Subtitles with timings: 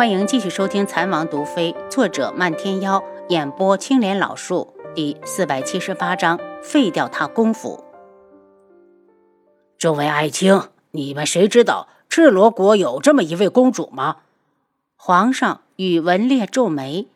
[0.00, 7.84] 欢迎继续收听《残王毒妃》，作者漫天妖，演播青莲老树，第四百七十八章：废掉他功夫。
[9.76, 10.58] 诸位爱卿，
[10.92, 14.16] 你们谁知道赤罗国有这么一位公主吗？
[14.96, 17.06] 皇上宇文烈皱眉。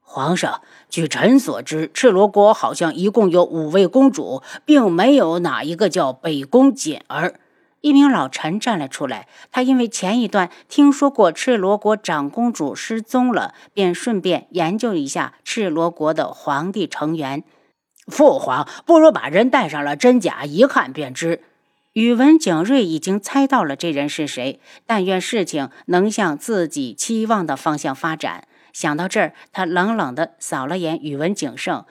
[0.00, 7.34] 皇上，据臣所知，赤罗国好像一共有五位公主，并没有哪一个叫北宫锦儿。
[7.80, 17.42] 一名老臣站了出来，他因为前一段听说过赤罗国长公主失踪了，便顺便研究一下赤罗国的皇帝成员。
[18.06, 21.42] 父皇，不如把人带上了真假，一看便知。
[21.94, 28.46] 宇文景睿已经猜到了这人是谁，但愿事情能向自己期望的方向发展。
[28.72, 31.84] 想到这儿，他冷冷地扫了眼宇文景胜。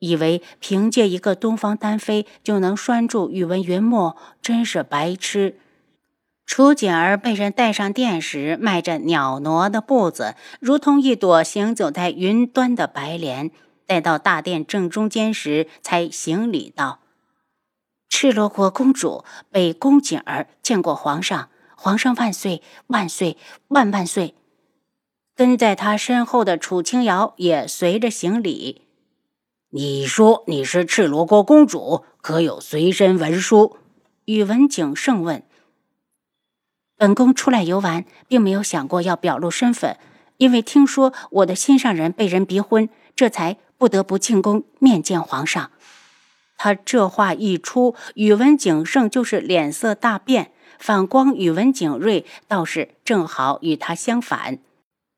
[0.00, 5.58] 以为凭借一个东方丹妃就能拴住宇文云墨，真是白痴。
[6.44, 13.52] 楚锦儿被人带上殿时，迈着袅娜的步子，如同一朵行走在云端的白莲。
[13.86, 17.00] 待到大殿正中间时，才行礼道
[18.08, 23.36] ：“赤罗国公主被宫锦儿见过皇上，皇上万岁万岁
[23.68, 24.34] 万万岁！”
[25.34, 28.82] 跟在他身后的楚清瑶也随着行礼。
[29.72, 33.76] 你说你是赤罗国公主，可有随身文书？
[34.24, 35.44] 宇文景盛问。
[36.96, 39.96] 本宫出来游玩，并没有想过要表露身份，
[40.38, 45.70] 因为听说我的心上人被人逼婚，这才不得不进宫面见皇上。
[46.56, 54.58] 他这话一出，宇文景盛就是脸色大变，反光宇文景睿倒是正好与他相反。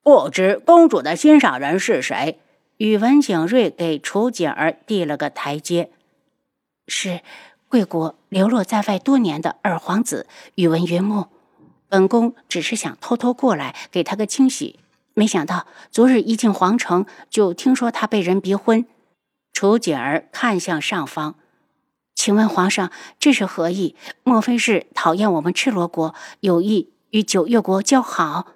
[0.03, 2.42] 不知公主的心上人是谁？
[2.83, 5.93] 宇文景睿给楚景儿递了个台阶，
[6.89, 7.21] 是
[7.69, 11.29] 贵国流落在外多年的二皇子宇文云木。
[11.89, 14.81] 本宫只是想偷偷过来给他个惊喜，
[15.15, 18.85] 没想到昨日一进皇城就听说他被人逼婚。
[19.53, 21.37] 楚景儿看向上方，
[22.17, 22.91] 请问皇上
[23.21, 23.95] 这是何意？
[24.25, 28.49] 莫非是讨厌我们赤罗国，有意与九月国交好？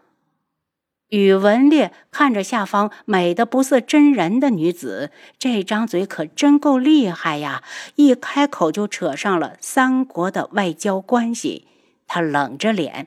[1.11, 7.63] 宇文烈看着下方美的不似真人的女子，这张嘴可真够厉害呀！
[7.95, 11.69] 一开口就扯上了三国的外交关系。
[12.09, 13.07] 他冷着脸：“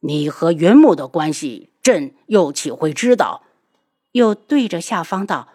[0.00, 3.42] 你和云木的关系，朕又岂会知道？”
[4.12, 5.48] 又对着下方道：“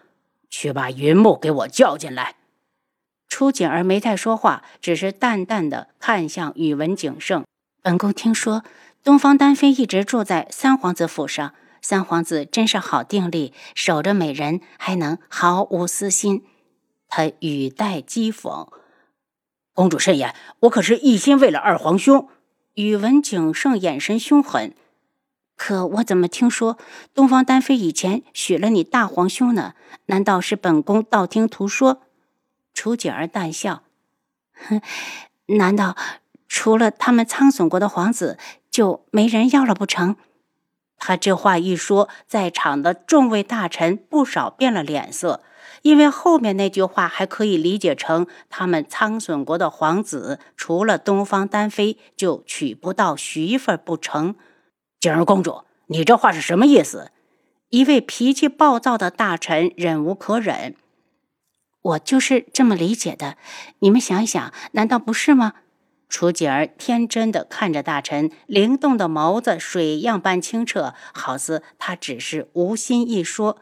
[0.51, 2.35] 去把云木给我叫进来。”
[3.27, 7.43] 初景儿没再说话，只是淡淡的看向宇文景盛
[7.81, 8.63] ：“本宫听说，
[9.03, 16.45] 东方丹妃一直住在三皇子府上。”三皇子真是好定力，守着美人还能毫无私心。
[17.09, 18.69] 他语带讥讽
[19.75, 22.29] ：“公主慎言，我可是一心为了二皇兄。”
[22.75, 24.73] 宇文景盛眼神凶狠。
[25.55, 26.79] 可我怎么听说
[27.13, 29.75] 东方丹妃以前许了你大皇兄呢？
[30.07, 32.01] 难道是本宫道听途说？
[32.73, 33.83] 楚景儿淡笑
[34.55, 34.81] ：“哼，
[35.57, 35.95] 难道
[36.47, 38.39] 除了他们苍隼国的皇子，
[38.71, 40.15] 就没人要了不成？”
[41.05, 45.41] 他这话一说，在场的众位大臣不少变了脸色，
[45.81, 54.35] 因为后面那句话还可以理解成他们苍隼国的皇子除了东方丹妃就娶不到媳妇不成。
[55.01, 57.11] 景儿公主，你这话是什么意思？
[57.67, 60.77] 一位脾气暴躁的大臣忍无可忍，
[61.81, 63.35] 我就是这么理解的。
[63.79, 65.51] 你们想一想，难道不是吗？
[66.13, 73.57] 楚锦儿天真的看着大臣，灵动的眸子水样般清澈，好似他只是无心一说。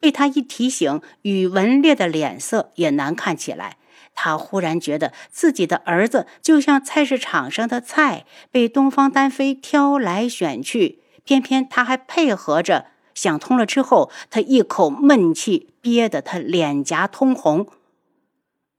[0.00, 3.76] 被他一提醒，宇文烈的脸色也难看起来。
[4.14, 12.86] 他忽然觉得自己的儿子就像菜市场上的菜，被东方丹飞挑来选去，偏偏他还配合着。
[13.12, 17.66] 想通了之后，他一口闷气憋得他脸颊通红。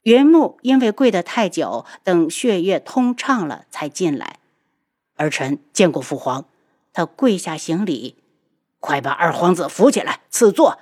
[0.03, 4.39] 云木因为跪得太久，等血液通畅了才进来。
[5.15, 6.45] 儿臣见过父皇。
[6.93, 8.17] 他跪下行礼，
[8.79, 10.79] 快把二皇子扶起来赐座。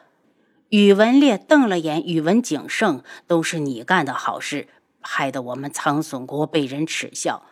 [0.70, 4.68] 宇文烈瞪了眼宇文景盛，都是你干的好事，
[5.02, 7.44] 害得我们苍隼国被人耻笑。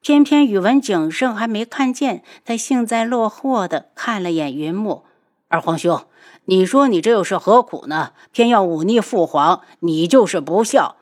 [0.00, 5.04] 偏偏宇文景盛还没看见，他幸灾乐祸的看了眼云木。
[5.48, 6.06] 二皇兄，
[6.44, 8.12] 你说你这又是何苦呢？
[8.30, 10.96] 偏要忤逆父皇，你就是不孝。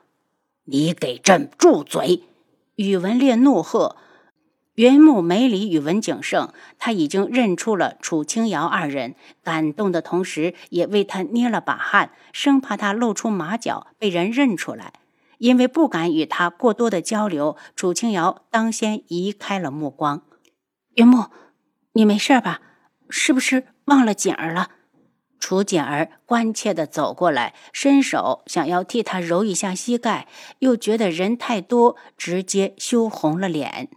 [0.68, 2.24] 你给朕住嘴！
[2.74, 3.96] 宇文烈怒喝。
[4.74, 14.92] 云木没理宇文景胜，他已经认出了楚清瑶二人，感动的同时也为他捏了把汗，生怕他露出马脚被人认出来。
[15.38, 20.22] 因为不敢与他过多的交流，楚清瑶当先移开了目光。
[20.94, 21.26] 云木，
[21.92, 22.60] 你没事吧？
[23.08, 24.70] 是不是忘了景儿了？
[25.38, 30.26] 楚景儿关切地走过来，伸手想要替他揉一下膝盖，
[30.60, 33.88] 又觉得人太多，直接羞红了脸。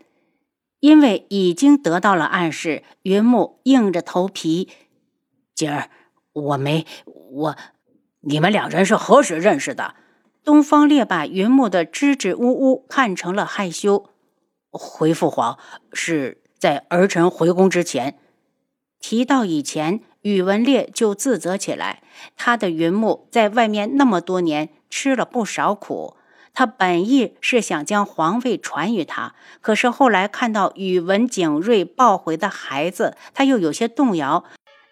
[0.81, 4.69] 因为已经得到了暗示，云木硬着头皮
[5.55, 5.89] ：“景儿，
[6.33, 7.55] 我没我，
[8.21, 9.95] 你们两人是何时认识的？”
[10.43, 14.09] 东方烈把云木的支支吾吾看成了害羞。
[14.71, 15.57] 回父皇
[15.93, 18.19] 是在儿臣回宫之前。
[18.99, 20.01] 提到以前。
[20.21, 22.01] 宇文烈就自责起来，
[22.35, 26.15] 他的云木在外面那么多年，吃了不少苦。
[26.53, 34.43] 他本意是想将皇位传于他，可是后来看到宇文景睿抱回的孩子，他又有些动摇，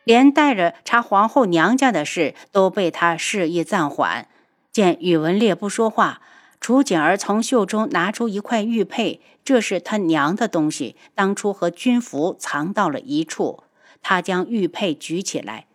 [0.06, 4.30] 连带着查皇后娘家的事都被他示意暂缓。
[4.71, 6.21] 见宇文烈不说话，
[6.62, 13.63] 楚景儿从袖中拿出一块玉佩，这是他娘的东西，当初和军服藏到了一处。
[14.01, 15.67] 他将玉佩举起来，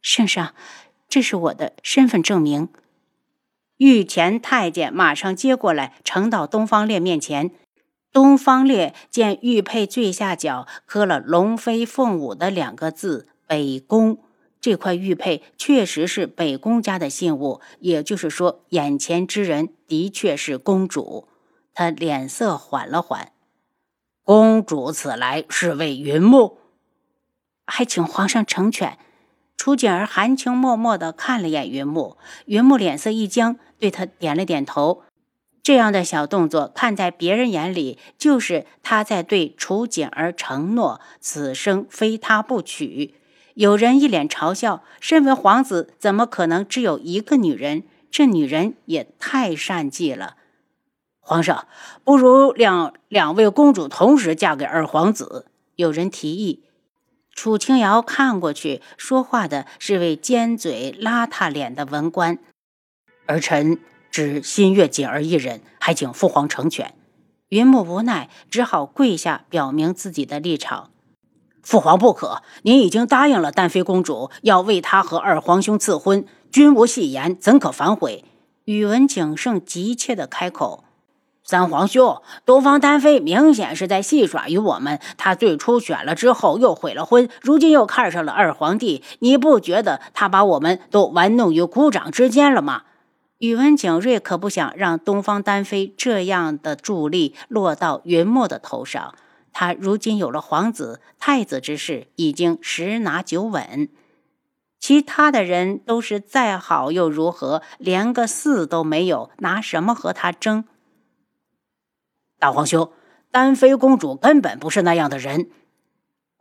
[0.00, 0.54] 圣上，
[1.08, 2.68] 这是我的身份证明。
[3.78, 7.50] 御前太监马上接过来，呈到东方烈面前。
[8.12, 14.18] 东方烈见玉佩最下角刻了“龙飞凤舞”的两个字“北宫”，
[14.58, 21.28] 这块玉佩确实是北宫家的信物，也就是说，眼前之人的确是公主。
[21.74, 23.32] 他脸色缓了缓，
[24.24, 26.56] 公主此来是为云木。
[27.66, 28.96] 还请皇上成全。
[29.56, 35.02] 楚景儿含情脉脉地看了眼云木，云木脸色一僵，对他点了点头。
[35.62, 43.14] 这样的小动作，看在别人眼里，就是他在对楚景儿承诺，此生非他不娶。
[43.54, 47.82] 有人一脸嘲笑：身为皇子，怎么可能只有一个女人？
[48.10, 50.36] 这女人也太善计了。
[51.18, 51.66] 皇上，
[52.04, 55.46] 不如两两位公主同时嫁给二皇子。
[55.74, 56.65] 有人提议。
[57.36, 62.38] 楚清瑶看过去，说话的是位尖嘴邋遢脸的文官。
[63.26, 63.78] 儿臣
[64.10, 66.94] 只心悦锦儿一人，还请父皇成全。
[67.50, 70.90] 云木无奈，只好跪下表明自己的立场。
[71.62, 78.24] 父皇不可，您已经答应了丹妃公主，要为她和二皇兄赐婚，君无戏言，怎可反悔？
[78.64, 80.84] 宇文景盛急切地开口。
[81.48, 84.98] 三皇兄，东方丹妃明显是在戏耍于我们。
[85.16, 89.04] 她最初选了之后又悔了婚，如今又看上了二皇帝。
[89.20, 92.82] 你不觉得她把我们都玩弄于股掌之间了吗？
[93.38, 99.14] 宇文景睿可不想让东方丹妃这样的助力落到云墨的头上。
[99.52, 103.88] 他如今有了皇子、太子之事，已经十拿九稳。
[104.80, 107.62] 其他的人都是再好又如何？
[107.78, 110.64] 连个四都没有，拿什么和他争？
[112.38, 112.90] 大皇兄，
[113.30, 115.48] 丹妃公主根本不是那样的人。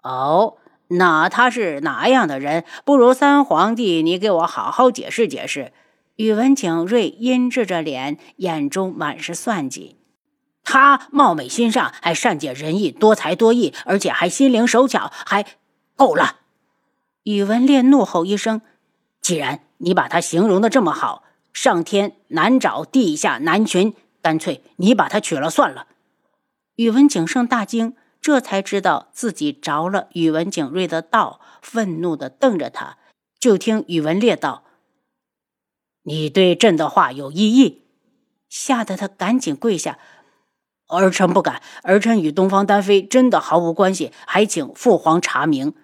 [0.03, 0.57] 哦，
[0.87, 2.65] 那她是哪样的人？
[2.83, 5.71] 不如三皇帝，你给我好好解释解释。
[6.17, 9.97] 宇文景睿阴鸷着脸，眼中满是算计。
[10.63, 15.45] 她貌美心善，还善解人意，多才多艺，而且还心灵手巧，还
[15.95, 16.37] 够了。
[17.23, 18.61] 宇文烈怒吼一声
[19.21, 23.93] ：“既然你把她形容的这么好，上天难找，地下难寻。”
[24.25, 25.85] 干脆你把她娶了算了。
[26.77, 32.97] 宇文景盛大惊，这才知道自己着了宇文景睿的道，愤怒地瞪着他。
[33.39, 34.63] 就听宇文烈道
[36.01, 37.83] ：“你对朕的话有异议？”
[38.49, 39.99] 吓得他赶紧跪下
[40.89, 45.75] ：“儿臣不敢，儿臣与东方丹妃真的毫无关系，还请父皇查明。”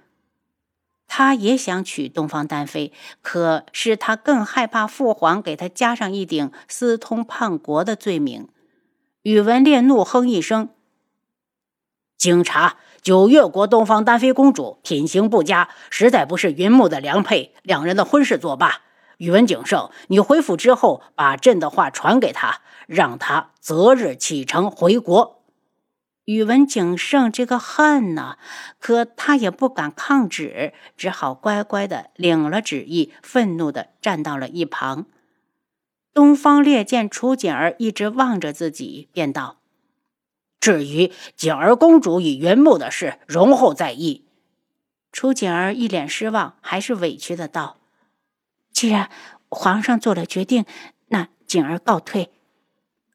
[1.13, 8.48] 他也想娶东方丹妃，可是他更害怕父皇给他加上一顶私通叛国的罪名。
[9.24, 10.70] 宇文烈怒哼一声
[12.18, 18.80] ：“经查，九月国东方丹妃公主品行不佳，实在不是云木的良配，两人的婚事作罢。
[19.18, 25.39] 宇文景盛，你回府之后，把朕的话传给他，让他择日启程回国。”
[26.25, 28.38] 宇文景盛这个恨呐，
[28.80, 35.06] 可他也不敢抗旨，只好乖乖的领了旨意，愤怒的站到了一旁。
[36.13, 39.60] 东方烈见楚锦儿一直望着自己，便道
[40.60, 44.25] ：“至于景儿公主与云木的事，容后再议。”
[45.12, 47.78] 楚锦儿一脸失望，还是委屈的道
[48.72, 49.10] ：“既然
[49.50, 50.66] 皇上做了决定，
[51.08, 52.32] 那景儿告退。”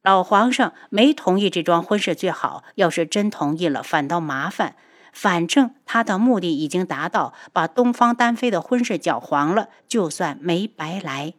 [0.07, 4.77] 老皇上没同意这桩婚事最好，要是真同意了，反倒麻烦。
[5.13, 11.35] 反正他的目的已经达到，把东方丹妃的婚事搅黄了，就算没白来。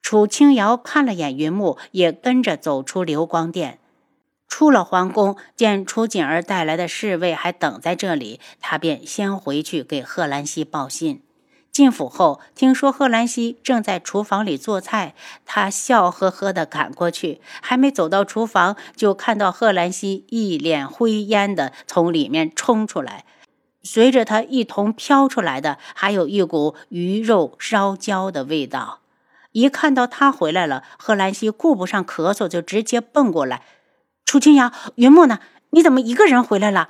[0.00, 3.80] 楚清瑶看了眼云木，也跟着走出流光殿。
[4.46, 11.24] 出了皇宫，见楚锦儿带来的侍卫还等在这里，他便先回去给贺兰溪报信。
[11.72, 15.14] 进府后，听说贺兰溪正在厨房里做菜，
[15.46, 17.40] 他笑呵呵地赶过去。
[17.62, 23.24] 还没走到厨房，就看到贺兰溪一脸灰烟地从里面冲出来，
[23.82, 28.98] 随着他一同飘出来的，还有一股鱼肉烧焦的味道。
[29.52, 33.62] 一看到他回来了，贺兰溪顾不上咳嗽，就直接蹦过来
[34.26, 35.38] ：“楚清瑶，云墨呢？
[35.70, 36.88] 你怎么一个人回来了？”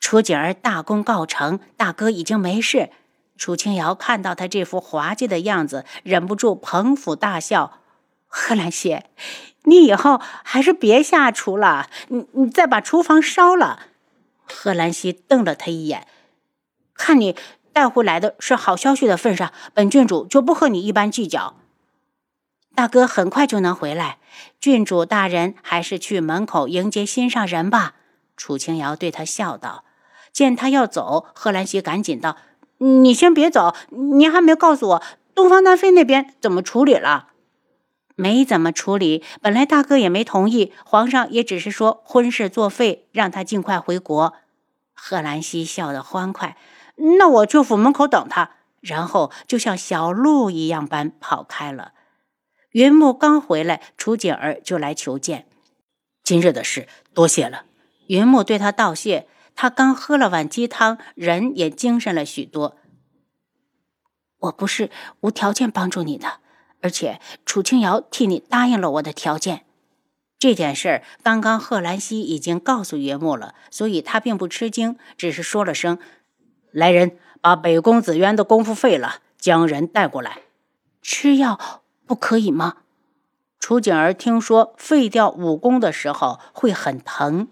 [0.00, 2.90] 楚景儿大功告成，大哥已经没事。
[3.36, 7.80] 楚清瑶看到他这副滑稽的样子，忍不住捧腹大笑。
[8.26, 9.02] 贺兰溪，
[9.64, 13.86] 你以后还是别下厨了，你你再把厨房烧了。
[14.44, 16.06] 贺兰溪瞪了他一眼，
[16.94, 17.36] 看你
[17.72, 21.54] 带回来的是好消息的份上，本郡主就不和你一般计较。
[22.74, 24.18] 大哥很快就能回来，
[24.60, 27.94] 郡主大人还是去门口迎接心上人吧。
[28.36, 29.84] 楚清瑶对他笑道。
[30.38, 32.36] 见他要走，贺兰溪赶紧道
[32.78, 35.02] ：“你先别走，你还没告诉我
[35.34, 37.30] 东方丹妃那边怎么处理了？
[38.14, 44.34] 没怎么处理，本来大哥也没同意，皇上也只是说婚事作废，让他尽快回国。”
[44.94, 46.56] 贺兰溪笑得欢快
[47.18, 51.94] ：“那我就府门口等他。”然后就像小鹿一样般跑开了。
[52.70, 55.48] 云木刚回来，楚景儿就来求见。
[56.22, 57.64] 今日的事多谢了。
[58.06, 59.26] 云木对他道谢。
[59.60, 62.76] 他刚喝了碗鸡汤，人也精神了许多。
[64.38, 64.88] 我不是
[65.22, 66.34] 无条件帮助你的，
[66.80, 69.64] 而且楚清瑶替你答应了我的条件。
[70.38, 75.98] 这件事儿，刚刚贺兰溪已经告诉岳母了，所以他并不吃惊，只是说了声
[76.70, 80.42] ：“来人，把北宫子渊的功夫废了，将人带过来。”
[81.02, 82.76] 吃药不可以吗？
[83.58, 87.48] 楚景儿听说废掉武功的时候会很疼。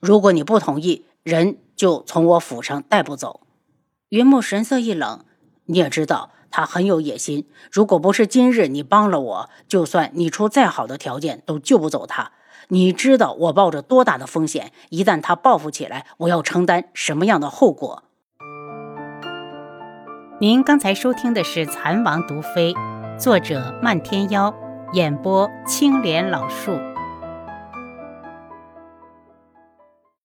[0.00, 3.40] 如果你不同意，人就从我府上带不走。
[4.10, 5.24] 云木神色一冷，
[5.66, 7.48] 你也知道他很有野心。
[7.70, 12.32] 如果不是今日你帮了我，就算你出再好的条件，都救不走他。
[12.68, 14.72] 你知道我抱着多大的风险？
[14.90, 18.04] 一旦他报复起来，我要承担什么样的后果？
[20.40, 22.72] 您刚才收听的是《蚕王毒妃》，
[23.18, 24.54] 作者漫天妖，
[24.92, 26.78] 演播青莲老树。